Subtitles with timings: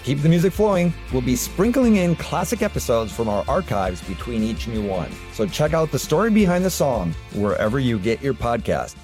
[0.00, 4.42] To keep the music flowing, we'll be sprinkling in classic episodes from our archives between
[4.42, 5.10] each new one.
[5.34, 8.96] So check out the story behind the song wherever you get your podcast.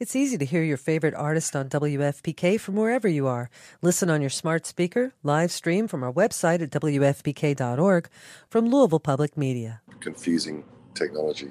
[0.00, 3.50] It's easy to hear your favorite artist on WFPK from wherever you are.
[3.82, 8.08] Listen on your smart speaker, live stream from our website at WFPK.org
[8.48, 9.82] from Louisville Public Media.
[10.00, 11.50] Confusing technology.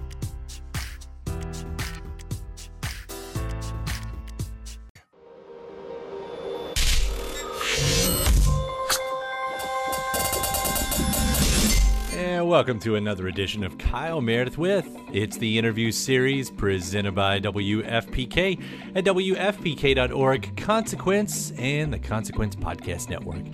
[12.51, 14.85] Welcome to another edition of Kyle Meredith with.
[15.13, 18.61] It's the interview series presented by WFPK
[18.93, 23.45] at WFPK.org, Consequence, and the Consequence Podcast Network.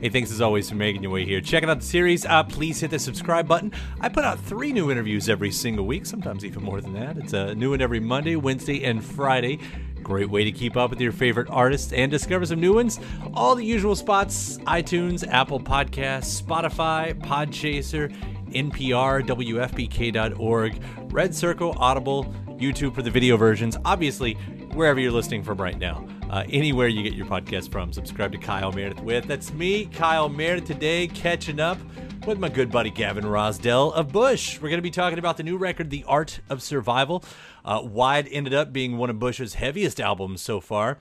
[0.00, 1.42] Hey, thanks as always for making your way here.
[1.42, 3.72] Checking out the series, uh, please hit the subscribe button.
[4.00, 7.18] I put out three new interviews every single week, sometimes even more than that.
[7.18, 9.58] It's a new one every Monday, Wednesday, and Friday.
[10.02, 12.98] Great way to keep up with your favorite artists and discover some new ones.
[13.34, 18.10] All the usual spots iTunes, Apple Podcasts, Spotify, Podchaser,
[18.50, 22.24] NPR, WFPK.org, Red Circle, Audible,
[22.58, 23.76] YouTube for the video versions.
[23.84, 24.34] Obviously,
[24.74, 26.06] wherever you're listening from right now.
[26.30, 29.26] Uh, anywhere you get your podcast from, subscribe to Kyle Meredith with.
[29.26, 31.78] That's me, Kyle Meredith, today, catching up
[32.26, 34.60] with my good buddy Gavin Rossdale of Bush.
[34.60, 37.24] We're going to be talking about the new record, The Art of Survival,
[37.64, 40.98] uh, why it ended up being one of Bush's heaviest albums so far.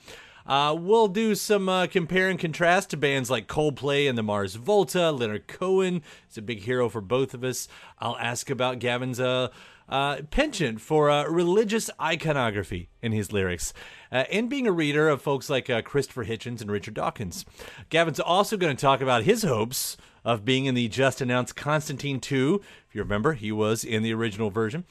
[0.50, 4.56] Uh, we'll do some uh, compare and contrast to bands like Coldplay and the Mars
[4.56, 5.12] Volta.
[5.12, 7.68] Leonard Cohen is a big hero for both of us.
[8.00, 9.50] I'll ask about Gavin's uh,
[9.88, 13.74] uh, penchant for uh, religious iconography in his lyrics,
[14.12, 17.46] uh, and being a reader of folks like uh, Christopher Hitchens and Richard Dawkins.
[17.92, 22.20] Gavin's also going to talk about his hopes of being in the just announced Constantine
[22.20, 22.60] 2.
[22.88, 24.86] If you remember, he was in the original version.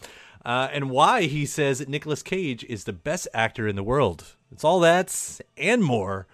[0.45, 4.37] Uh, and why he says that Nicolas Cage is the best actor in the world.
[4.51, 6.27] It's all that and more.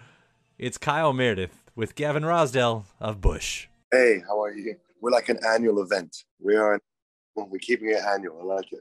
[0.59, 3.67] It's Kyle Meredith with Gavin Rossdale of Bush.
[3.91, 4.77] Hey, how are you?
[5.01, 6.17] We're like an annual event.
[6.41, 6.79] We are.
[7.35, 8.41] We're keeping it annual.
[8.41, 8.81] I like it.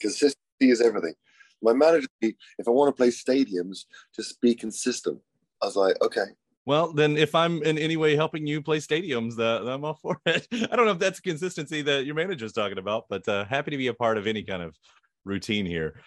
[0.00, 1.14] Consistency is everything.
[1.62, 2.34] My manager, if
[2.66, 3.84] I want to play stadiums,
[4.16, 5.20] just be consistent.
[5.62, 6.24] I was like, okay,
[6.66, 10.20] Well, then, if I'm in any way helping you play stadiums, uh, I'm all for
[10.26, 10.48] it.
[10.50, 13.76] I don't know if that's consistency that your manager's talking about, but uh, happy to
[13.76, 14.76] be a part of any kind of
[15.24, 16.00] routine here.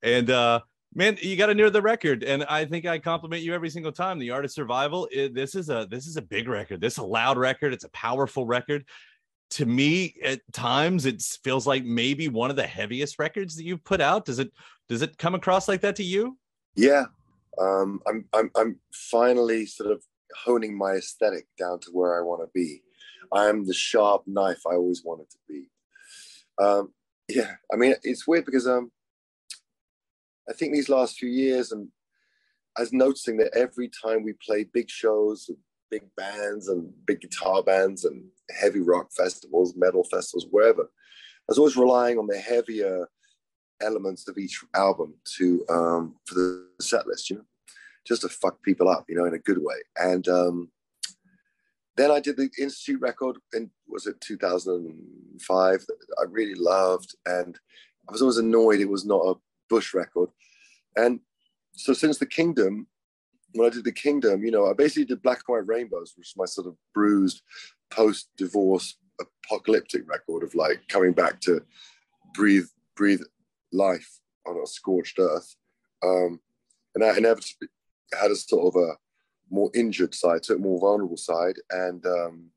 [0.00, 0.60] And uh,
[0.94, 3.92] man, you got to near the record, and I think I compliment you every single
[3.92, 4.18] time.
[4.18, 5.08] The Art of Survival.
[5.10, 6.80] It, this is a this is a big record.
[6.80, 7.72] This is a loud record.
[7.72, 8.84] It's a powerful record.
[9.50, 13.84] To me, at times, it feels like maybe one of the heaviest records that you've
[13.84, 14.24] put out.
[14.24, 14.52] Does it
[14.88, 16.38] does it come across like that to you?
[16.76, 17.06] yeah.
[17.60, 20.02] Um, I'm, I'm, I'm finally sort of
[20.44, 22.82] honing my aesthetic down to where I want to be.
[23.32, 25.68] I am the sharp knife I always wanted to be.
[26.58, 26.92] Um,
[27.28, 28.90] yeah, I mean, it's weird because um,
[30.48, 31.88] I think these last few years, and
[32.76, 35.50] I was noticing that every time we play big shows,
[35.90, 41.58] big bands and big guitar bands and heavy rock festivals, metal festivals, wherever, I was
[41.58, 43.06] always relying on the heavier
[43.80, 47.44] elements of each album to um, for the set list, you know,
[48.06, 49.76] just to fuck people up, you know, in a good way.
[49.98, 50.70] And um,
[51.96, 57.58] then I did the Institute record in was it 2005 that I really loved, and
[58.08, 59.34] I was always annoyed it was not a
[59.68, 60.30] Bush record.
[60.96, 61.20] And
[61.72, 62.86] so since the Kingdom,
[63.52, 66.28] when I did the Kingdom, you know, I basically did Black and White Rainbows, which
[66.28, 67.42] is my sort of bruised
[67.90, 71.62] post-divorce apocalyptic record of like coming back to
[72.34, 72.66] breathe
[72.96, 73.22] breathe
[73.72, 75.56] life on a scorched earth.
[76.02, 76.40] Um,
[76.94, 77.68] and I inevitably
[78.18, 78.94] had a sort of a
[79.50, 82.50] more injured side, took a more vulnerable side, and um,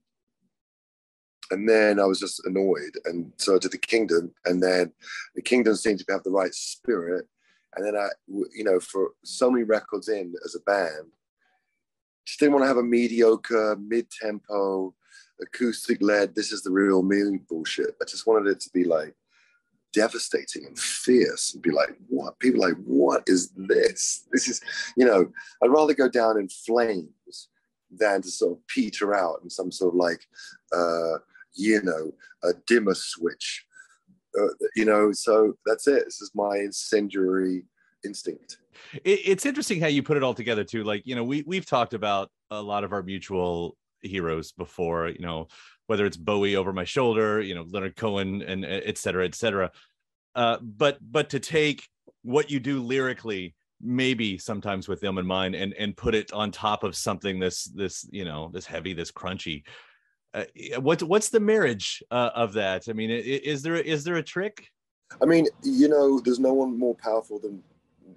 [1.51, 4.91] and then I was just annoyed, and so I did the Kingdom, and then
[5.35, 7.25] the Kingdom seemed to have the right spirit,
[7.75, 11.11] and then I, you know, for so many records in as a band,
[12.25, 14.93] just didn't want to have a mediocre mid-tempo
[15.41, 16.35] acoustic led.
[16.35, 17.95] This is the real me bullshit.
[18.01, 19.13] I just wanted it to be like
[19.93, 22.37] devastating and fierce and be like, what?
[22.39, 24.25] People like, what is this?
[24.31, 24.61] This is,
[24.97, 25.31] you know,
[25.63, 27.47] I'd rather go down in flames
[27.89, 30.27] than to sort of peter out in some sort of like,
[30.75, 31.19] uh,
[31.55, 32.11] you know,
[32.43, 33.65] a dimmer switch.
[34.39, 36.05] Uh, you know, so that's it.
[36.05, 37.63] This is my incendiary
[38.05, 38.57] instinct.
[39.03, 40.83] it's interesting how you put it all together too.
[40.83, 45.19] Like, you know, we we've talked about a lot of our mutual heroes before, you
[45.19, 45.47] know,
[45.87, 49.71] whether it's Bowie over my shoulder, you know, Leonard Cohen and et cetera, et cetera.
[50.35, 51.87] Uh, but but to take
[52.21, 56.51] what you do lyrically, maybe sometimes with them in mind, and and put it on
[56.51, 59.63] top of something this this you know this heavy, this crunchy.
[60.33, 60.43] Uh,
[60.79, 62.89] what's what's the marriage uh, of that?
[62.89, 64.67] I mean, is there is there a trick?
[65.21, 67.63] I mean, you know, there's no one more powerful than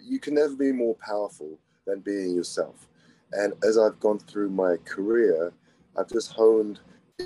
[0.00, 2.88] you can never be more powerful than being yourself.
[3.32, 5.52] And as I've gone through my career,
[5.96, 6.80] I've just honed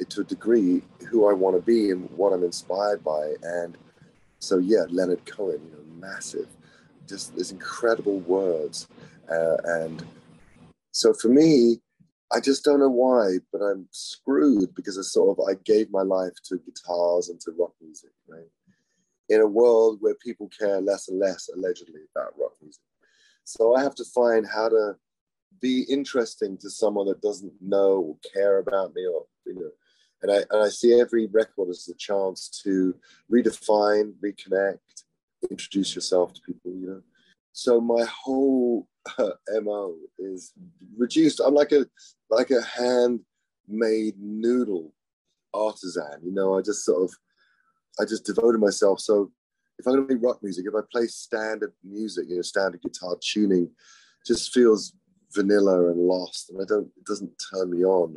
[0.09, 3.35] to a degree who I want to be and what I'm inspired by.
[3.43, 3.77] And
[4.39, 6.49] so, yeah, Leonard Cohen, you know, massive,
[7.09, 8.89] just these incredible words.
[9.31, 10.05] Uh, and
[10.93, 11.81] so for me,
[12.35, 16.03] I just don't know why, but I'm screwed because I sort of I gave my
[16.03, 18.49] life to guitars and to rock music, right?
[19.29, 22.83] In a world where people care less and less, allegedly, about rock music.
[23.45, 24.97] So I have to find how to
[25.61, 29.71] be interesting to someone that doesn't know or care about me or you know
[30.23, 32.95] and I, and I see every record as a chance to
[33.33, 34.79] redefine reconnect
[35.51, 37.03] introduce yourself to people you know
[37.55, 38.87] so my whole
[39.19, 39.31] uh,
[39.63, 40.53] mo is
[40.99, 41.87] reduced i'm like a
[42.29, 44.93] like a handmade noodle
[45.55, 47.17] artisan you know i just sort of
[47.99, 49.31] i just devoted myself so
[49.79, 52.83] if i'm going to make rock music if i play standard music you know standard
[52.83, 53.71] guitar tuning
[54.27, 54.95] just feels
[55.35, 56.87] vanilla and lost, and I don't.
[56.97, 58.17] It doesn't turn me on.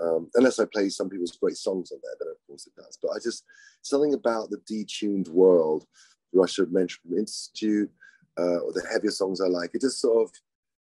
[0.00, 2.98] Um, unless I play some people's great songs on there, then of course it does.
[3.02, 3.44] But I just
[3.82, 5.84] something about the detuned world,
[6.32, 7.90] who I should mention from Institute,
[8.38, 9.70] uh, or the heavier songs I like.
[9.74, 10.32] It just sort of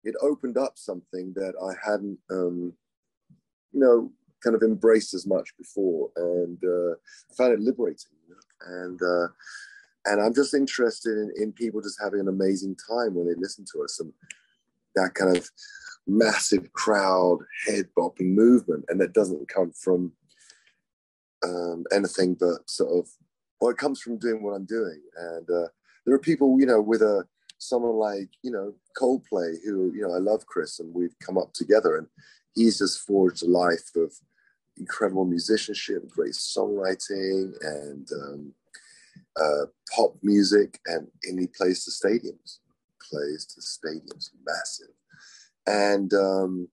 [0.04, 2.74] it opened up something that I hadn't, um,
[3.74, 4.12] you know,
[4.44, 6.96] kind of embraced as much before, and uh,
[7.38, 8.12] found it liberating.
[8.28, 8.84] You know?
[8.84, 9.28] And uh,
[10.06, 13.66] and I'm just interested in, in people just having an amazing time when they listen
[13.74, 14.14] to us and
[14.96, 15.50] that kind of
[16.08, 20.14] massive crowd head bopping movement, and that doesn't come from
[21.44, 23.10] um, anything but sort of
[23.60, 25.02] well, it comes from doing what I'm doing.
[25.18, 25.68] And uh,
[26.08, 27.26] there are people, you know, with a
[27.60, 31.54] someone like you know Coldplay, who you know I love Chris, and we've come up
[31.54, 32.08] together, and
[32.56, 34.12] he's just forged a life of
[34.78, 38.54] incredible musicianship, great songwriting, and um,
[39.40, 39.66] uh,
[39.96, 42.58] pop music, and, and he plays the stadiums
[43.10, 44.94] plays to stadiums, massive.
[45.66, 46.68] And um,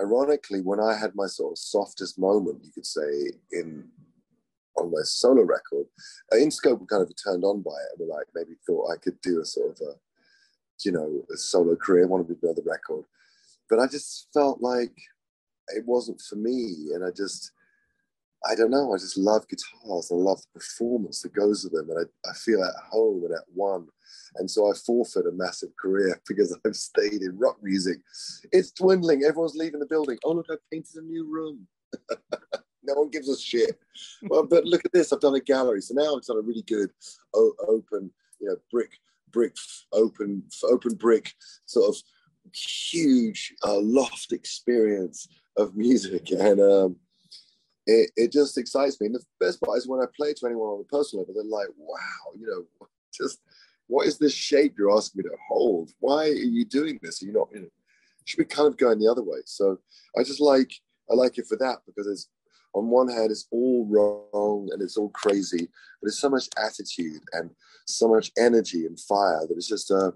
[0.00, 3.88] ironically, when I had my sort of softest moment, you could say, in
[4.76, 5.86] on my solo record,
[6.32, 8.96] uh, Interscope were kind of turned on by it and were like, maybe thought I
[8.96, 9.92] could do a sort of a,
[10.84, 13.04] you know, a solo career, wanted to build a record.
[13.70, 14.92] But I just felt like
[15.68, 16.90] it wasn't for me.
[16.94, 17.52] And I just,
[18.46, 20.10] I don't know, I just love guitars.
[20.10, 21.88] I love the performance that goes with them.
[21.90, 23.86] And I, I feel at home and at one
[24.36, 27.98] and so I forfeit a massive career because I've stayed in rock music.
[28.52, 29.24] It's dwindling.
[29.24, 30.18] Everyone's leaving the building.
[30.24, 31.66] Oh, look, I painted a new room.
[32.86, 33.78] no one gives a shit.
[34.24, 35.12] Well, but look at this.
[35.12, 35.80] I've done a gallery.
[35.80, 36.90] So now I've done a really good
[37.34, 38.10] open,
[38.40, 38.92] you know, brick,
[39.30, 39.54] brick,
[39.92, 41.32] open, open brick,
[41.66, 42.02] sort of
[42.54, 46.30] huge uh, loft experience of music.
[46.30, 46.96] And um,
[47.86, 49.06] it, it just excites me.
[49.06, 51.44] And the best part is when I play to anyone on a personal level, they're
[51.44, 53.40] like, wow, you know, just
[53.86, 55.90] what is this shape you're asking me to hold?
[56.00, 57.22] Why are you doing this?
[57.22, 57.68] Are you not, you know,
[58.24, 59.38] should be kind of going the other way.
[59.44, 59.78] So
[60.18, 60.72] I just like,
[61.10, 62.28] I like it for that because it's,
[62.74, 65.68] on one hand, it's all wrong and it's all crazy,
[66.00, 67.50] but it's so much attitude and
[67.86, 70.10] so much energy and fire that it's just, uh,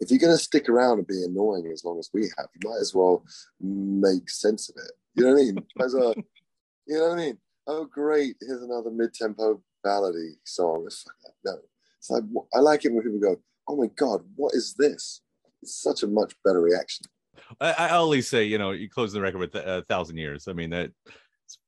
[0.00, 2.70] if you're going to stick around and be annoying as long as we have, you
[2.70, 3.24] might as well
[3.60, 4.92] make sense of it.
[5.14, 5.58] You know what I mean?
[5.80, 6.14] As a,
[6.86, 7.38] you know what I mean?
[7.66, 8.34] Oh, great!
[8.40, 10.88] Here's another mid-tempo ballady song.
[11.44, 11.58] No,
[12.00, 15.20] so I, I like it when people go, "Oh my god, what is this?"
[15.62, 17.06] It's such a much better reaction.
[17.60, 20.48] I, I always say, you know, you close the record with a thousand years.
[20.48, 20.90] I mean, that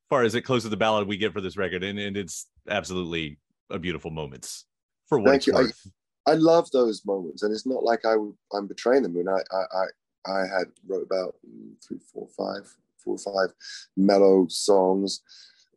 [0.09, 3.39] far as it closes the ballad we get for this record, and, and it's absolutely
[3.71, 4.67] a beautiful moments
[5.09, 5.55] for what Thank it's you.
[5.55, 5.91] I- worth.
[6.27, 8.15] I love those moments, and it's not like I,
[8.55, 9.13] I'm betraying them.
[9.13, 12.67] I mean, I, I, I, I had wrote about mm, three, four, five,
[13.05, 13.55] four or five
[13.97, 15.21] mellow songs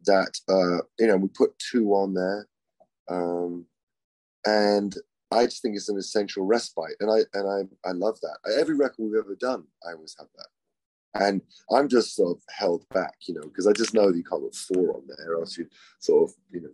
[0.06, 2.48] that uh, you know we put two on there,
[3.10, 3.66] um,
[4.46, 4.96] and
[5.32, 8.38] I just think it's an essential respite, and I and I, I love that.
[8.58, 10.48] Every record we've ever done, I always have that,
[11.20, 14.24] and I'm just sort of held back, you know, because I just know that you
[14.24, 15.68] can't put four on there, or else you
[16.00, 16.70] sort of, you know,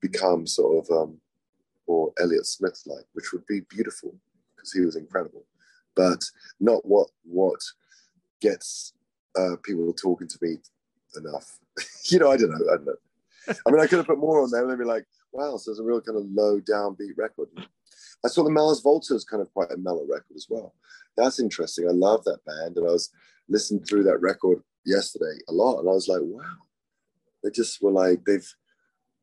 [0.00, 0.90] become sort of.
[0.90, 1.20] Um,
[1.86, 4.14] or Elliott Smith like, which would be beautiful
[4.54, 5.44] because he was incredible,
[5.94, 6.24] but
[6.60, 7.60] not what what
[8.40, 8.92] gets
[9.38, 10.56] uh, people talking to me
[11.16, 11.58] enough.
[12.10, 12.72] you know, I don't know.
[12.72, 13.54] I don't know.
[13.66, 15.70] I mean, I could have put more on there and they'd be like, wow, so
[15.70, 17.48] it's a real kind of low downbeat record.
[18.24, 20.74] I saw the Mars Volta is kind of quite a mellow record as well.
[21.16, 21.88] That's interesting.
[21.88, 23.10] I love that band, and I was
[23.48, 26.42] listening through that record yesterday a lot, and I was like, wow,
[27.42, 28.54] they just were like they've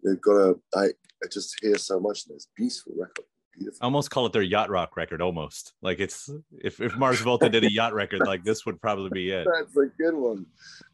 [0.03, 3.25] they've got a I I just hear so much in this beautiful record.
[3.55, 3.79] Beautiful.
[3.81, 7.49] I almost call it their yacht rock record, almost like it's if if Mars Volta
[7.49, 9.45] did a yacht record, like this would probably be it.
[9.45, 10.47] That's a good one.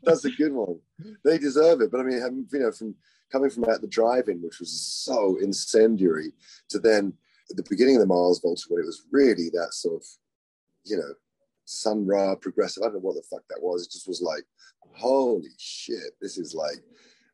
[0.04, 0.80] That's a good one.
[1.24, 1.90] They deserve it.
[1.90, 2.96] But I mean, you know, from
[3.32, 6.34] coming from out the drive-in, which was so incendiary,
[6.70, 7.14] to then
[7.50, 10.06] the beginning of the Mars Volta, when it was really that sort of,
[10.86, 11.14] you know,
[11.66, 12.84] Sun Ra progressive.
[12.84, 13.86] I don't know what the fuck that was.
[13.86, 14.44] It just was like,
[14.94, 16.84] holy shit, this is like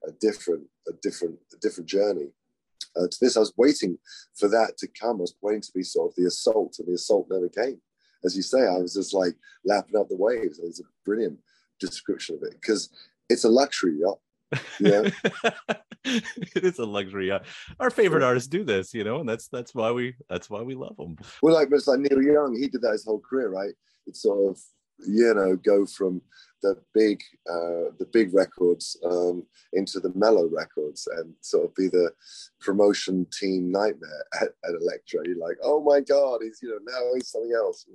[0.07, 2.27] a different, a different, a different journey.
[2.97, 3.97] Uh, to this, I was waiting
[4.35, 5.17] for that to come.
[5.17, 7.81] I was waiting to be sort of the assault, and the assault never came.
[8.23, 10.59] As you say, I was just like lapping up the waves.
[10.59, 11.39] It's a brilliant
[11.79, 12.89] description of it because
[13.29, 14.19] it's a luxury yacht.
[14.79, 15.09] Yeah,
[16.05, 17.31] it is a luxury.
[17.79, 20.75] Our favorite artists do this, you know, and that's that's why we that's why we
[20.75, 21.17] love them.
[21.41, 23.73] well, like it's like Neil Young, he did that his whole career, right?
[24.07, 24.61] It's sort of
[25.05, 26.21] you know go from
[26.61, 29.43] the big uh, the big records um,
[29.73, 32.11] into the mellow records and sort of be the
[32.59, 35.21] promotion team nightmare at, at Elektra.
[35.25, 37.85] You're like, oh my god, he's you know now he's something else.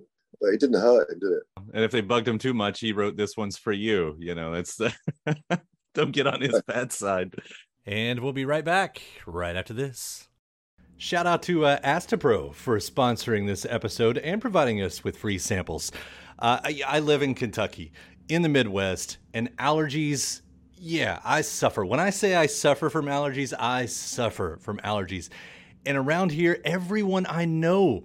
[0.40, 1.42] But it didn't hurt him, did it?
[1.74, 4.16] And if they bugged him too much, he wrote this one's for you.
[4.18, 4.78] You know, it's
[5.94, 7.34] don't get on his bad side.
[7.86, 10.28] And we'll be right back right after this.
[10.96, 15.90] Shout out to uh, Astepro for sponsoring this episode and providing us with free samples.
[16.38, 17.92] Uh, I, I live in Kentucky,
[18.28, 20.42] in the Midwest, and allergies.
[20.76, 21.86] Yeah, I suffer.
[21.86, 25.30] When I say I suffer from allergies, I suffer from allergies.
[25.86, 28.04] And around here, everyone I know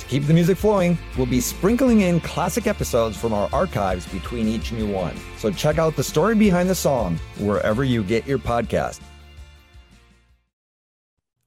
[0.11, 4.45] To keep the music flowing, we'll be sprinkling in classic episodes from our archives between
[4.45, 5.15] each new one.
[5.37, 8.99] So check out the story behind the song wherever you get your podcast.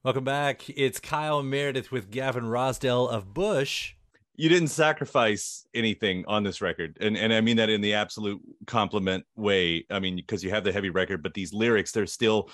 [0.03, 0.67] Welcome back.
[0.67, 3.93] It's Kyle Meredith with Gavin Rossdale of Bush.
[4.35, 6.97] You didn't sacrifice anything on this record.
[6.99, 9.85] And and I mean that in the absolute compliment way.
[9.91, 12.49] I mean, because you have the heavy record, but these lyrics, they're still,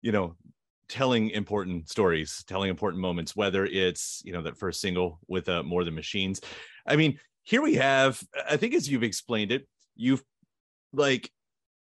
[0.00, 0.36] you know,
[0.90, 5.62] telling important stories, telling important moments, whether it's, you know, that first single with uh,
[5.62, 6.40] More Than Machines.
[6.86, 9.66] I mean, here we have, I think as you've explained it,
[9.96, 10.22] you've
[10.92, 11.30] like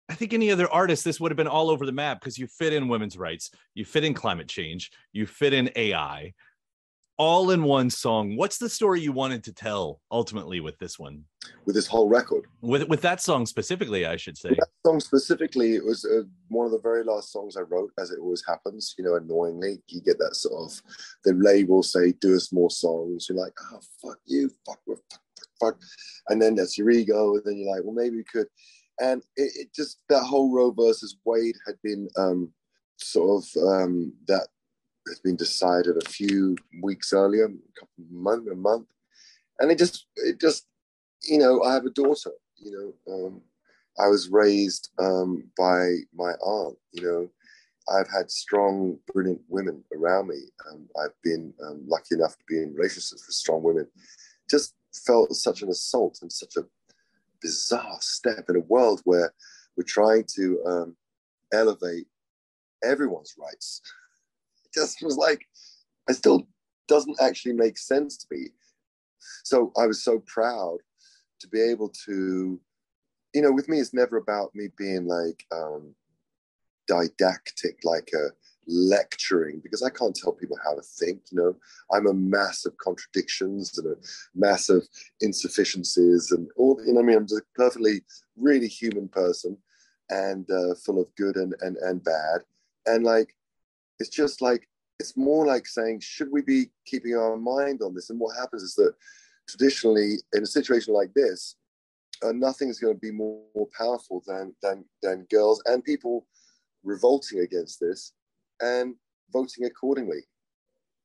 [0.07, 2.47] I think any other artist, this would have been all over the map because you
[2.47, 6.33] fit in women's rights, you fit in climate change, you fit in AI,
[7.17, 8.35] all in one song.
[8.35, 11.23] What's the story you wanted to tell ultimately with this one?
[11.65, 12.45] With this whole record?
[12.61, 14.49] With with that song specifically, I should say.
[14.49, 17.91] With that song specifically, it was uh, one of the very last songs I wrote,
[17.99, 18.95] as it always happens.
[18.97, 20.81] You know, annoyingly, you get that sort of
[21.23, 25.21] the label say, "Do us more songs." You're like, "Oh, fuck you, fuck, fuck, fuck,
[25.59, 25.77] fuck,"
[26.29, 28.47] and then that's your ego, and then you're like, "Well, maybe we could."
[28.99, 32.51] And it, it just that whole Roe versus Wade had been um,
[32.97, 34.47] sort of um, that
[35.07, 38.87] has been decided a few weeks earlier, a couple of month, a month,
[39.59, 40.67] and it just, it just,
[41.23, 42.31] you know, I have a daughter.
[42.57, 42.71] You
[43.07, 43.41] know, um,
[43.99, 46.77] I was raised um, by my aunt.
[46.91, 47.29] You know,
[47.89, 50.39] I've had strong, brilliant women around me.
[50.69, 53.87] Um, I've been um, lucky enough to be in relationships with strong women.
[54.49, 56.65] Just felt such an assault and such a
[57.41, 59.33] bizarre step in a world where
[59.77, 60.97] we're trying to um,
[61.53, 62.07] elevate
[62.83, 63.81] everyone's rights
[64.75, 65.47] just was like,
[66.09, 66.47] it still
[66.87, 68.49] doesn't actually make sense to me.
[69.43, 70.77] So I was so proud
[71.39, 72.59] to be able to,
[73.33, 75.95] you know, with me, it's never about me being like um,
[76.87, 78.29] didactic, like a
[78.67, 81.21] lecturing, because I can't tell people how to think.
[81.31, 81.55] You know,
[81.91, 83.95] I'm a mass of contradictions and a
[84.33, 84.87] mass of
[85.21, 86.79] insufficiencies and all.
[86.85, 88.03] You know, I mean, I'm just a perfectly,
[88.37, 89.57] really human person
[90.09, 92.41] and uh, full of good and and and bad.
[92.85, 93.35] And like,
[93.99, 94.67] it's just like
[94.99, 98.09] it's more like saying, should we be keeping our mind on this?
[98.09, 98.93] And what happens is that
[99.47, 101.55] traditionally, in a situation like this,
[102.23, 106.25] uh, nothing is going to be more, more powerful than than than girls and people
[106.83, 108.13] revolting against this
[108.61, 108.95] and
[109.33, 110.21] voting accordingly.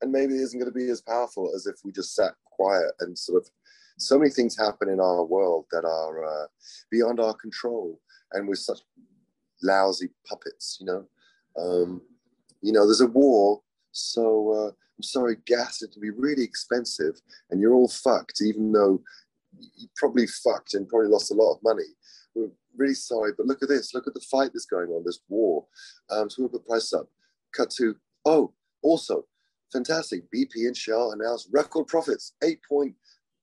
[0.03, 2.93] And maybe it isn't going to be as powerful as if we just sat quiet
[3.01, 3.51] and sort of.
[3.99, 6.47] So many things happen in our world that are uh,
[6.91, 8.01] beyond our control,
[8.33, 8.81] and we're such
[9.63, 10.79] lousy puppets.
[10.81, 11.09] You know,
[11.59, 12.01] um,
[12.63, 13.61] you know, there's a war
[13.93, 17.21] so uh, I'm sorry, gas it to be really expensive,
[17.51, 19.03] and you're all fucked, even though
[19.59, 21.85] you probably fucked and probably lost a lot of money.
[22.35, 23.95] We're really sorry, but look at this.
[23.95, 25.67] Look at the fight that's going on, this war.
[26.11, 27.09] Um, so we'll put price up.
[27.55, 29.25] Cut to oh, also
[29.73, 30.31] fantastic.
[30.33, 32.95] BP and Shell announced record profits, eight point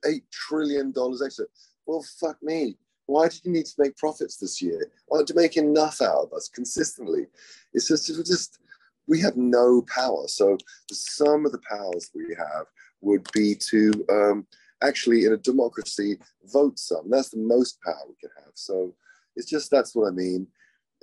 [0.05, 1.45] eight trillion dollars extra.
[1.85, 2.77] Well, fuck me.
[3.07, 4.91] Why did you need to make profits this year?
[5.07, 7.27] Why don't you make enough out of us consistently?
[7.73, 8.59] It's just, it's just
[9.07, 10.27] we have no power.
[10.27, 10.57] So
[10.89, 12.65] the sum of the powers we have
[13.01, 14.47] would be to um,
[14.81, 17.09] actually, in a democracy, vote some.
[17.09, 18.53] That's the most power we can have.
[18.53, 18.93] So
[19.35, 20.47] it's just that's what I mean.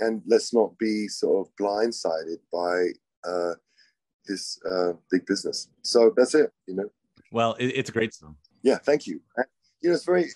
[0.01, 2.89] And let's not be sort of blindsided by
[3.29, 3.55] uh,
[4.27, 5.69] this uh, big business.
[5.83, 6.53] So that's it.
[6.67, 6.91] You know.
[7.31, 8.37] Well, it, it's a great song.
[8.63, 9.21] Yeah, thank you.
[9.83, 10.27] You know, it's very.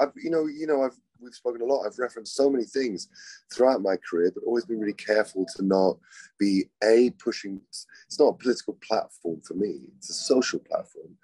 [0.00, 1.84] I've, you know, you know, I've we've spoken a lot.
[1.84, 3.08] I've referenced so many things
[3.52, 5.98] throughout my career, but always been really careful to not
[6.38, 7.60] be a pushing.
[7.70, 9.80] It's not a political platform for me.
[9.96, 11.16] It's a social platform,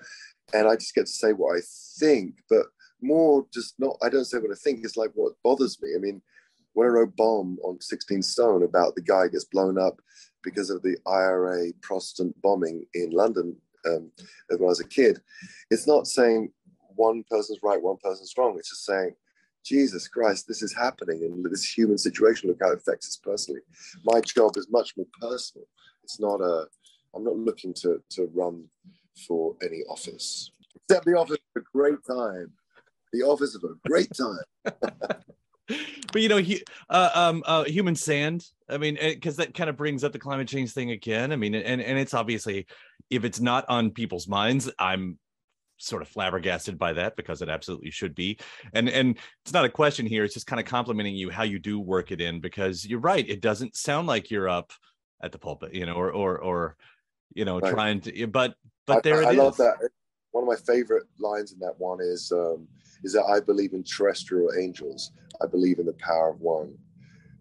[0.52, 1.60] and I just get to say what I
[1.98, 2.66] think, but
[3.00, 3.96] more just not.
[4.02, 4.80] I don't say what I think.
[4.82, 5.90] It's like what bothers me.
[5.94, 6.22] I mean,
[6.72, 10.00] when I wrote "Bomb" on 16 Stone about the guy gets blown up
[10.42, 14.10] because of the IRA Protestant bombing in London um,
[14.48, 15.20] when I was a kid,
[15.70, 16.50] it's not saying
[16.96, 18.56] one person's right, one person's wrong.
[18.58, 19.14] It's just saying
[19.64, 22.48] Jesus Christ, this is happening in this human situation.
[22.48, 23.62] Look how it affects us personally.
[24.04, 25.66] My job is much more personal.
[26.02, 26.66] It's not a,
[27.14, 28.64] I'm not looking to, to run
[29.26, 30.50] for any office.
[30.76, 32.52] Except the office of a great time.
[33.12, 34.44] The office of a great time.
[35.68, 38.46] but you know, he, uh, um, uh, human sand.
[38.68, 41.32] I mean, because that kind of brings up the climate change thing again.
[41.32, 42.66] I mean, and and it's obviously,
[43.08, 45.18] if it's not on people's minds, I'm
[45.76, 48.38] sort of flabbergasted by that because it absolutely should be
[48.74, 51.58] and and it's not a question here it's just kind of complimenting you how you
[51.58, 54.72] do work it in because you're right it doesn't sound like you're up
[55.22, 56.76] at the pulpit you know or or or
[57.34, 57.72] you know right.
[57.72, 58.54] trying to but
[58.86, 59.36] but there I, I is.
[59.36, 59.76] love that
[60.30, 62.68] one of my favorite lines in that one is um
[63.02, 66.74] is that i believe in terrestrial angels i believe in the power of one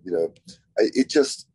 [0.03, 0.33] you know
[0.77, 1.47] it just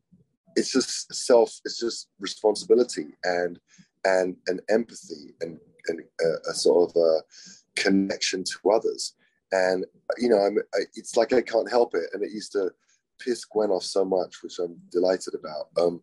[0.55, 3.59] it's just self it's just responsibility and
[4.05, 9.15] and and empathy and a, a sort of a connection to others.
[9.53, 9.85] And
[10.19, 12.71] you know, I'm, I, it's like I can't help it, and it used to
[13.19, 15.69] piss Gwen off so much, which I'm delighted about.
[15.81, 16.01] Um,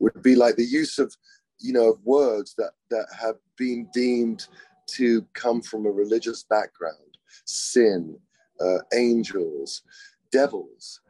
[0.00, 1.14] would be like the use of
[1.58, 4.46] you know of words that that have been deemed
[4.86, 8.16] to come from a religious background, sin,
[8.60, 9.82] uh, angels,
[10.30, 11.00] devils,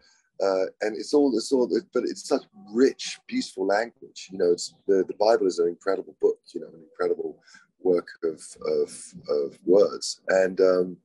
[0.42, 4.74] uh, and it's all it's all but it's such rich beautiful language you know it's
[4.88, 7.38] the, the bible is an incredible book you know an incredible
[7.84, 8.40] work of
[8.82, 8.90] of,
[9.28, 10.96] of words, and um,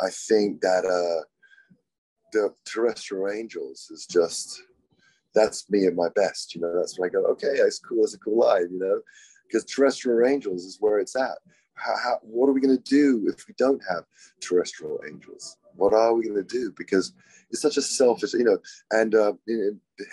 [0.00, 1.24] I think that uh,
[2.32, 4.62] the terrestrial angels is just
[5.34, 6.54] that's me at my best.
[6.54, 8.04] You know, that's when I go, okay, it's cool.
[8.04, 8.68] It's a cool line.
[8.70, 9.00] You know,
[9.46, 11.38] because terrestrial angels is where it's at.
[11.74, 14.04] How, how, what are we going to do if we don't have
[14.40, 15.56] terrestrial angels?
[15.76, 16.72] What are we going to do?
[16.76, 17.12] Because
[17.50, 18.58] it's such a selfish, you know,
[18.90, 19.32] and uh,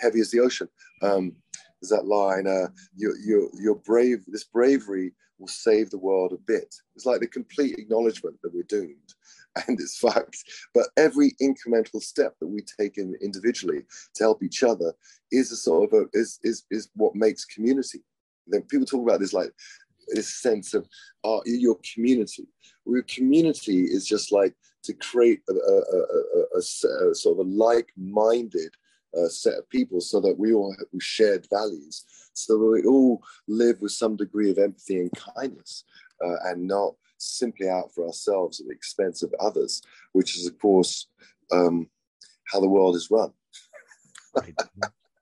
[0.00, 0.68] heavy as the ocean.
[1.02, 1.36] Um,
[1.82, 2.46] is that line?
[2.46, 4.24] Uh, your your your brave.
[4.26, 6.74] This bravery will save the world a bit.
[6.94, 9.14] It's like the complete acknowledgement that we're doomed
[9.68, 10.44] and it's fucked.
[10.74, 13.82] But every incremental step that we take in individually
[14.14, 14.92] to help each other
[15.30, 18.00] is a sort of a, is, is, is what makes community.
[18.46, 19.52] then people talk about this like
[20.08, 20.86] this sense of
[21.24, 22.46] uh, your community.
[22.86, 28.74] Your community is just like to create a, a, a, a sort of a like-minded
[29.16, 33.22] uh, set of people so that we all have shared values so that we all
[33.46, 35.84] live with some degree of empathy and kindness
[36.24, 40.58] uh, and not simply out for ourselves at the expense of others which is of
[40.58, 41.08] course
[41.52, 41.88] um,
[42.52, 43.32] how the world is run.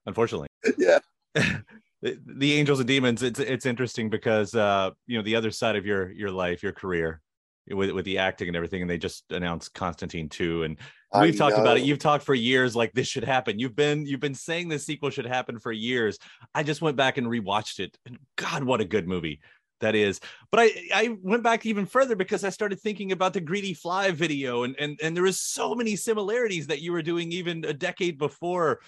[0.07, 0.49] Unfortunately.
[0.79, 0.99] Yeah.
[2.03, 5.77] The, the angels and demons it's it's interesting because uh you know the other side
[5.77, 7.22] of your your life your career
[7.70, 10.77] with with the acting and everything and they just announced Constantine 2 and
[11.14, 11.62] we've I talked know.
[11.62, 14.68] about it you've talked for years like this should happen you've been you've been saying
[14.68, 16.18] this sequel should happen for years
[16.54, 19.40] I just went back and rewatched it and god what a good movie
[19.80, 23.40] that is but I I went back even further because I started thinking about the
[23.40, 27.32] greedy fly video and and and there was so many similarities that you were doing
[27.32, 28.80] even a decade before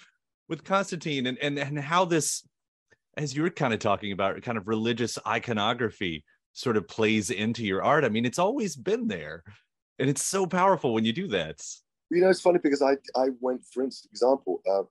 [0.47, 2.43] with Constantine and and and how this
[3.17, 7.65] as you were kind of talking about kind of religious iconography sort of plays into
[7.65, 8.03] your art.
[8.03, 9.43] I mean, it's always been there.
[9.97, 11.61] And it's so powerful when you do that.
[12.11, 14.83] You know, it's funny because I, I went, for instance, example, uh,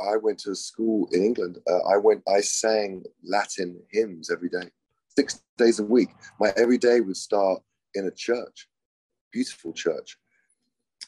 [0.00, 1.58] I went to a school in England.
[1.68, 4.70] Uh, I went, I sang Latin hymns every day,
[5.08, 6.10] six days a week.
[6.38, 7.62] My every day would start
[7.94, 8.68] in a church,
[9.32, 10.18] beautiful church.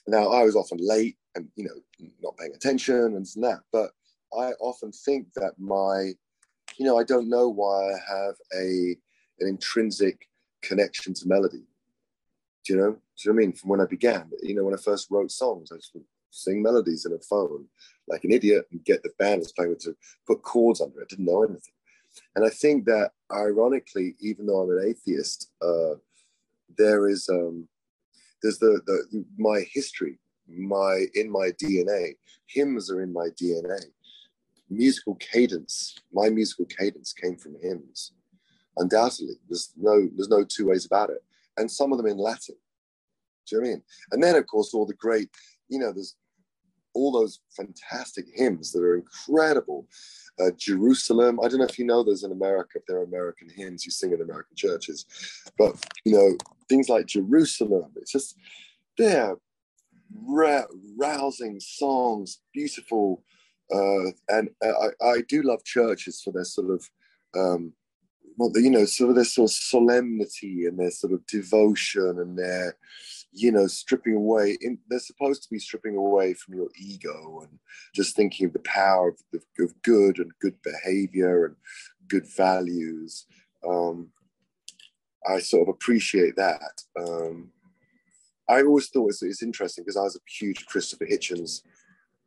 [0.06, 3.90] Now, I was often late and, you know, not paying attention and that, but
[4.36, 6.12] I often think that my,
[6.76, 8.96] you know, I don't know why I have a
[9.40, 10.28] an intrinsic
[10.62, 11.64] connection to melody.
[12.64, 12.92] Do you know?
[12.92, 13.52] Do you know what I mean?
[13.52, 15.96] From when I began, you know, when I first wrote songs, I just
[16.30, 17.66] sing melodies in a phone
[18.08, 19.96] like an idiot and get the band that's playing to
[20.26, 21.04] put chords under it.
[21.04, 21.72] I didn't know anything.
[22.36, 25.94] And I think that ironically, even though I'm an atheist, uh,
[26.76, 27.68] there is um,
[28.42, 32.14] there's the, the my history, my in my DNA.
[32.46, 33.80] Hymns are in my DNA.
[34.70, 38.12] Musical cadence, my musical cadence came from hymns
[38.76, 39.34] undoubtedly.
[39.48, 41.22] There's no there's no two ways about it.
[41.56, 42.56] And some of them in Latin.
[43.48, 43.82] Do you know I mean?
[44.12, 45.30] And then of course all the great,
[45.68, 46.16] you know, there's
[46.94, 49.86] all those fantastic hymns that are incredible.
[50.40, 51.38] Uh, Jerusalem.
[51.40, 54.12] I don't know if you know those in America, if they're American hymns you sing
[54.12, 55.06] in American churches,
[55.56, 56.36] but you know
[56.68, 57.92] things like Jerusalem.
[57.94, 58.36] It's just
[58.98, 59.36] they're
[60.96, 63.22] rousing songs, beautiful,
[63.72, 66.90] uh, and I, I do love churches for their sort of
[67.36, 67.72] um,
[68.36, 72.38] well, you know, sort of their sort of solemnity and their sort of devotion and
[72.38, 72.76] their,
[73.32, 74.56] you know, stripping away.
[74.60, 77.58] In, they're supposed to be stripping away from your ego and
[77.94, 81.56] just thinking of the power of, of, of good and good behavior and
[82.08, 83.26] good values.
[83.66, 84.10] Um,
[85.26, 86.82] I sort of appreciate that.
[86.98, 87.50] Um,
[88.48, 91.62] I always thought it's, it's interesting because I was a huge Christopher Hitchens,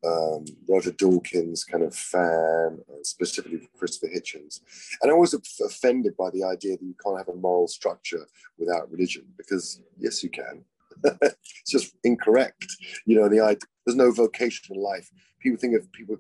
[0.08, 4.62] um, Roger Dawkins kind of fan, uh, specifically Christopher Hitchens.
[5.02, 8.92] And I was offended by the idea that you can't have a moral structure without
[8.92, 10.64] religion because, yes, you can.
[11.04, 12.66] it's just incorrect.
[13.06, 15.10] You know, the idea, there's no vocation in life.
[15.40, 16.18] People think of people,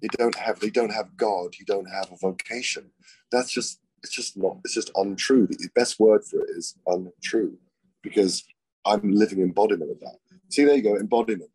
[0.00, 2.90] they don't have, they don't have God, you don't have a vocation.
[3.32, 5.46] That's just, it's just not, it's just untrue.
[5.46, 7.58] The best word for it is untrue
[8.02, 8.44] because
[8.84, 10.16] I'm living embodiment of that.
[10.48, 11.50] See, there you go, embodiment.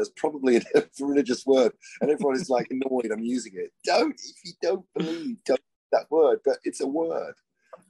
[0.00, 3.72] There's probably a religious word, and everyone is like annoyed I'm using it.
[3.84, 5.60] Don't, if you don't believe, don't
[5.92, 7.34] that word, but it's a word.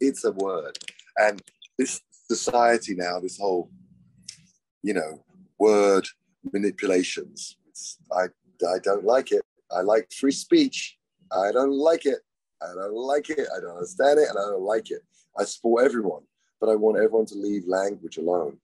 [0.00, 0.76] It's a word.
[1.18, 1.40] And
[1.78, 3.70] this society now, this whole,
[4.82, 5.22] you know,
[5.58, 6.06] word
[6.52, 7.56] manipulations,
[8.10, 8.24] I,
[8.66, 9.42] I don't like it.
[9.70, 10.98] I like free speech.
[11.30, 12.20] I don't like it.
[12.62, 13.46] I don't like it.
[13.54, 15.02] I don't understand it, and I don't like it.
[15.38, 16.22] I support everyone,
[16.60, 18.58] but I want everyone to leave language alone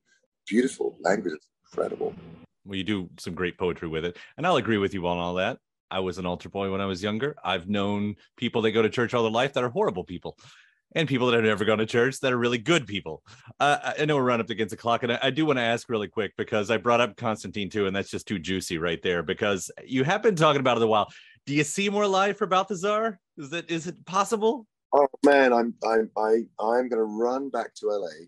[0.47, 0.97] beautiful.
[1.01, 2.15] Language is incredible.
[2.67, 4.17] Well, you do some great poetry with it.
[4.37, 5.59] And I'll agree with you on all that.
[5.91, 7.37] I was an altar boy when I was younger.
[7.45, 10.37] I've known people that go to church all their life that are horrible people,
[10.97, 13.23] and people that have never gone to church that are really good people.
[13.61, 15.63] Uh, I know we're running up against the clock, and I, I do want to
[15.63, 19.01] ask really quick because I brought up Constantine too, and that's just too juicy right
[19.01, 19.23] there.
[19.23, 21.09] Because you have been talking about it a while.
[21.47, 23.21] Do you see more life for Balthazar?
[23.39, 24.67] Is that is it possible?
[24.93, 28.27] Oh man, I'm I'm I I'm gonna run back to LA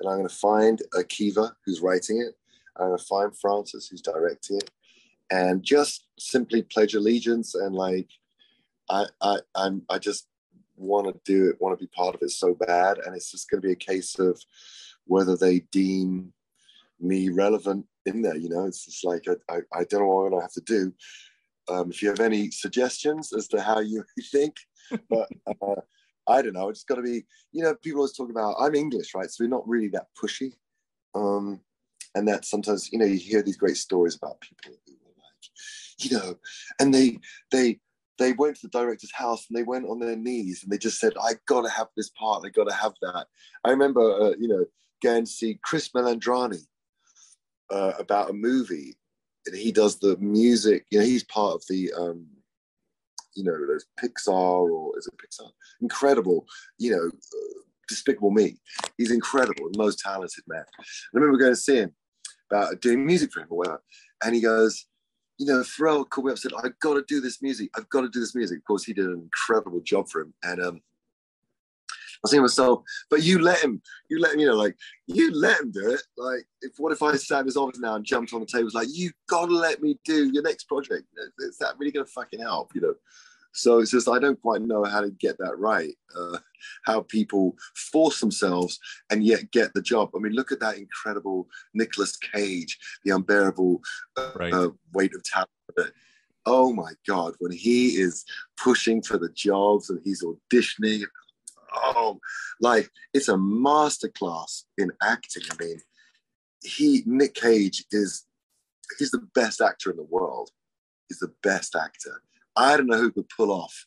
[0.00, 2.34] and I'm to find Akiva, who's writing it.
[2.76, 4.70] I'm going to find Francis, who's directing it,
[5.30, 8.08] and just simply pledge allegiance and like,
[8.88, 10.26] I I I'm I just
[10.76, 13.48] want to do it, want to be part of it so bad, and it's just
[13.50, 14.40] going to be a case of
[15.06, 16.32] whether they deem
[16.98, 18.36] me relevant in there.
[18.36, 20.92] You know, it's just like I I, I don't know what I have to do.
[21.68, 24.56] Um, if you have any suggestions as to how you think,
[25.08, 25.80] but uh,
[26.30, 26.68] I don't know.
[26.68, 29.30] It's got to be, you know, people always talk about, I'm English, right?
[29.30, 30.52] So we're not really that pushy.
[31.14, 31.60] Um,
[32.14, 36.04] and that sometimes, you know, you hear these great stories about people who were like,
[36.10, 36.34] you know,
[36.78, 37.18] and they,
[37.52, 37.78] they,
[38.18, 40.98] they went to the director's house and they went on their knees and they just
[40.98, 42.44] said, I got to have this part.
[42.44, 43.26] I got to have that.
[43.64, 44.64] I remember, uh, you know,
[45.02, 46.60] going to see Chris Meledandri
[47.70, 48.96] uh, about a movie
[49.46, 52.26] and he does the music, you know, he's part of the, um,
[53.34, 55.48] you know, there's Pixar or is it Pixar?
[55.80, 56.46] Incredible,
[56.78, 58.56] you know, uh, Despicable Me.
[58.98, 60.64] He's incredible, the most talented man.
[60.78, 61.92] I remember going to see him
[62.50, 63.82] about doing music for him or whatever,
[64.24, 64.86] and he goes,
[65.38, 67.70] you know, Pharrell called me up and said, I've got to do this music.
[67.74, 68.58] I've got to do this music.
[68.58, 70.34] Of course, he did an incredible job for him.
[70.42, 70.80] And um,
[71.88, 74.76] I was thinking to myself, but you let him, you let him, you know, like
[75.06, 76.02] you let him do it.
[76.18, 78.64] Like, if what if I sat in his office now and jumped on the table,
[78.64, 81.04] was like, you gotta let me do your next project.
[81.38, 82.74] Is that really gonna fucking help?
[82.74, 82.94] You know.
[83.52, 85.94] So it's just I don't quite know how to get that right.
[86.16, 86.38] Uh,
[86.84, 88.78] how people force themselves
[89.10, 90.10] and yet get the job.
[90.14, 93.80] I mean, look at that incredible Nicolas Cage, the unbearable
[94.16, 94.52] uh, right.
[94.52, 95.50] uh, weight of talent.
[96.46, 98.24] Oh my God, when he is
[98.56, 101.04] pushing for the jobs and he's auditioning
[101.74, 102.18] oh,
[102.60, 105.42] like it's a masterclass in acting.
[105.50, 105.80] I mean,
[106.62, 108.24] he Nick Cage is
[108.98, 110.50] he's the best actor in the world.
[111.08, 112.22] He's the best actor.
[112.56, 113.86] I don't know who could pull off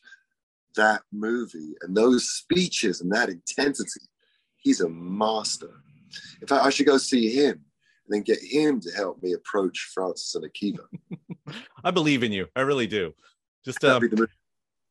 [0.75, 4.01] that movie and those speeches and that intensity.
[4.57, 5.81] He's a master.
[6.41, 9.91] In fact, I should go see him and then get him to help me approach
[9.93, 10.85] Francis and Akiva.
[11.83, 12.47] I believe in you.
[12.55, 13.13] I really do.
[13.65, 14.01] Just um,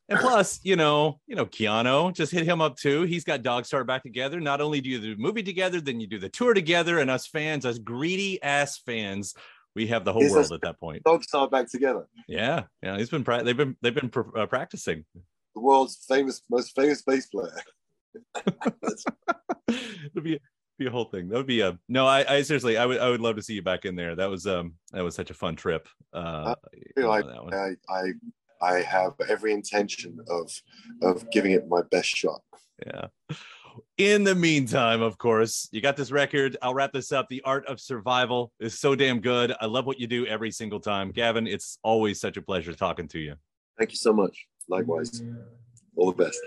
[0.09, 3.03] and plus, you know, you know, Keanu, just hit him up too.
[3.03, 4.41] He's got Dogstar back together.
[4.41, 7.11] Not only do you do the movie together, then you do the tour together, and
[7.11, 9.35] us fans, us greedy ass fans,
[9.75, 11.03] we have the whole Is world at that point.
[11.05, 12.07] Dogstar back together.
[12.29, 12.99] Yeah, yeah.
[12.99, 15.05] He's been pra- they've been they've been pr- uh, practicing.
[15.55, 17.57] The world's famous, most famous bass player.
[19.69, 20.39] It'll be
[20.79, 21.29] be a whole thing.
[21.29, 22.07] That would be a no.
[22.07, 24.15] I, I seriously, I would I would love to see you back in there.
[24.15, 25.89] That was um that was such a fun trip.
[26.13, 26.55] Uh,
[26.99, 28.13] I, I, I, I
[28.61, 30.51] I have every intention of
[31.03, 32.43] of giving it my best shot.
[32.87, 33.07] Yeah.
[33.99, 36.57] In the meantime, of course, you got this record.
[36.63, 37.29] I'll wrap this up.
[37.29, 39.55] The Art of Survival is so damn good.
[39.61, 41.11] I love what you do every single time.
[41.11, 43.35] Gavin, it's always such a pleasure talking to you.
[43.79, 44.47] Thank you so much.
[44.69, 45.23] Likewise.
[45.97, 46.41] All the best.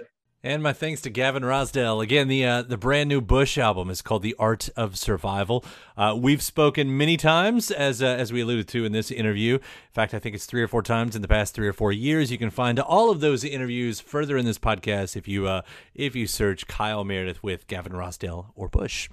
[0.46, 2.04] And my thanks to Gavin Rossdale.
[2.04, 5.66] Again, the uh, the brand new Bush album is called "The Art of Survival."
[5.98, 9.56] Uh, we've spoken many times, as uh, as we alluded to in this interview.
[9.56, 11.92] In fact, I think it's three or four times in the past three or four
[11.92, 12.32] years.
[12.32, 15.64] You can find all of those interviews further in this podcast if you uh,
[15.96, 19.10] if you search Kyle Meredith with Gavin Rossdale or Bush.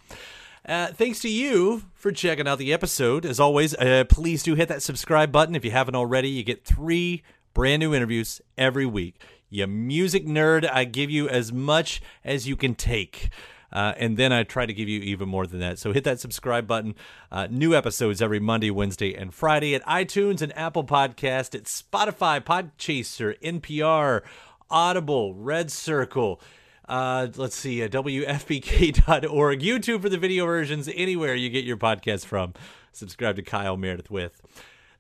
[0.69, 3.25] Uh, thanks to you for checking out the episode.
[3.25, 6.29] As always, uh, please do hit that subscribe button if you haven't already.
[6.29, 7.23] You get three
[7.55, 9.19] brand new interviews every week.
[9.53, 13.29] You music nerd, I give you as much as you can take.
[13.71, 15.79] Uh, and then I try to give you even more than that.
[15.79, 16.95] So hit that subscribe button.
[17.31, 22.41] Uh, new episodes every Monday, Wednesday, and Friday at iTunes and Apple Podcast, at Spotify,
[22.41, 24.23] Podchaser, NPR,
[24.71, 26.41] Audible, Red Circle.
[26.89, 32.25] Uh, let's see, uh, WFPK.org, YouTube for the video versions, anywhere you get your podcast
[32.25, 32.55] from.
[32.93, 34.41] Subscribe to Kyle Meredith with.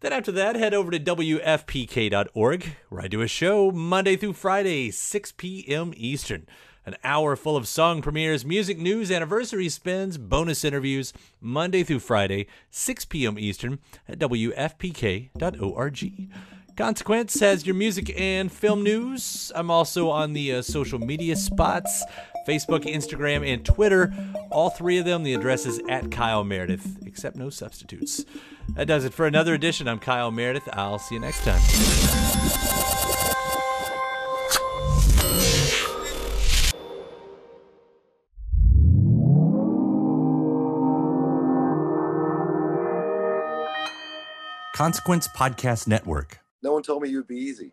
[0.02, 4.90] Then after that, head over to WFPK.org, where I do a show Monday through Friday,
[4.90, 5.92] 6 p.m.
[5.96, 6.48] Eastern.
[6.84, 12.48] An hour full of song premieres, music news, anniversary spins, bonus interviews, Monday through Friday,
[12.70, 13.38] 6 p.m.
[13.38, 15.30] Eastern at WFPK.org.
[16.76, 19.52] Consequence has your music and film news.
[19.54, 22.02] I'm also on the uh, social media spots
[22.46, 24.12] Facebook, Instagram, and Twitter.
[24.50, 28.24] All three of them, the address is at Kyle Meredith, except no substitutes.
[28.74, 29.88] That does it for another edition.
[29.88, 30.68] I'm Kyle Meredith.
[30.72, 31.60] I'll see you next time.
[44.74, 46.40] Consequence Podcast Network.
[46.62, 47.72] No one told me you'd be easy.